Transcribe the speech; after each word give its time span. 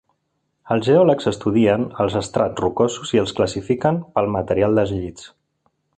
Els 0.75 0.87
geòlegs 0.87 1.27
estudien 1.31 1.85
els 2.05 2.17
estrats 2.23 2.63
rocosos 2.65 3.13
i 3.19 3.21
els 3.25 3.35
classifiquen 3.41 4.01
pel 4.17 4.33
material 4.39 4.81
dels 4.81 4.95
llits. 5.03 5.33